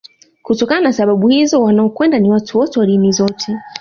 Kutokana 0.41 0.81
na 0.81 0.93
sababu 0.93 1.27
hizo 1.27 1.63
wanaokwenda 1.63 2.19
ni 2.19 2.29
watu 2.31 2.57
wote 2.59 2.79
wa 2.79 2.85
dini 2.85 3.11
zote 3.11 3.57